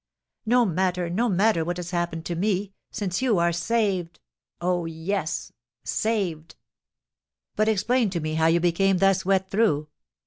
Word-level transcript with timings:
"No 0.47 0.65
matter, 0.65 1.11
no 1.11 1.29
matter 1.29 1.63
what 1.63 1.77
has 1.77 1.91
happened 1.91 2.25
to 2.25 2.35
me, 2.35 2.73
since 2.89 3.21
you 3.21 3.37
are 3.37 3.51
saved. 3.51 4.19
Oh, 4.59 4.85
yes, 4.85 5.51
saved!" 5.83 6.55
"But 7.55 7.69
explain 7.69 8.09
to 8.09 8.19
me 8.19 8.33
how 8.33 8.47
you 8.47 8.59
became 8.59 8.97
thus 8.97 9.27
wet 9.27 9.51
through." 9.51 9.89